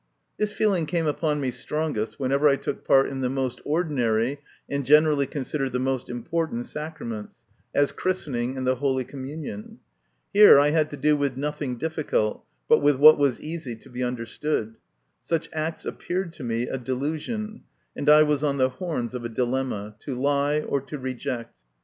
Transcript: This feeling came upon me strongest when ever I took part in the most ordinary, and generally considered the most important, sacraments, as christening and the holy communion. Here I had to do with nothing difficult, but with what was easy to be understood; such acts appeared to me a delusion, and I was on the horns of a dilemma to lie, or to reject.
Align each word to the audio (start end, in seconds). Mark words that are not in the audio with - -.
This 0.39 0.51
feeling 0.51 0.87
came 0.87 1.05
upon 1.05 1.39
me 1.39 1.51
strongest 1.51 2.19
when 2.19 2.31
ever 2.31 2.49
I 2.49 2.55
took 2.55 2.83
part 2.83 3.05
in 3.07 3.21
the 3.21 3.29
most 3.29 3.61
ordinary, 3.63 4.39
and 4.67 4.83
generally 4.83 5.27
considered 5.27 5.73
the 5.73 5.79
most 5.79 6.09
important, 6.09 6.65
sacraments, 6.65 7.45
as 7.75 7.91
christening 7.91 8.57
and 8.57 8.65
the 8.65 8.77
holy 8.77 9.03
communion. 9.03 9.77
Here 10.33 10.57
I 10.57 10.71
had 10.71 10.89
to 10.89 10.97
do 10.97 11.15
with 11.15 11.37
nothing 11.37 11.77
difficult, 11.77 12.43
but 12.67 12.81
with 12.81 12.95
what 12.95 13.19
was 13.19 13.39
easy 13.41 13.75
to 13.75 13.91
be 13.91 14.01
understood; 14.03 14.77
such 15.21 15.47
acts 15.53 15.85
appeared 15.85 16.33
to 16.33 16.43
me 16.43 16.63
a 16.63 16.79
delusion, 16.79 17.61
and 17.95 18.09
I 18.09 18.23
was 18.23 18.43
on 18.43 18.57
the 18.57 18.69
horns 18.69 19.13
of 19.13 19.23
a 19.23 19.29
dilemma 19.29 19.97
to 19.99 20.15
lie, 20.15 20.61
or 20.61 20.81
to 20.81 20.97
reject. 20.97 21.53